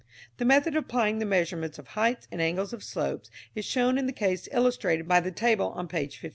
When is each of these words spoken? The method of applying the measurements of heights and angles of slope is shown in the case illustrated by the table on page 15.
The 0.37 0.45
method 0.45 0.75
of 0.75 0.83
applying 0.85 1.19
the 1.19 1.27
measurements 1.27 1.77
of 1.77 1.89
heights 1.89 2.27
and 2.31 2.41
angles 2.41 2.73
of 2.73 2.83
slope 2.83 3.25
is 3.53 3.65
shown 3.65 3.99
in 3.99 4.07
the 4.07 4.11
case 4.11 4.49
illustrated 4.51 5.07
by 5.07 5.19
the 5.19 5.31
table 5.31 5.73
on 5.75 5.87
page 5.87 6.15
15. 6.15 6.29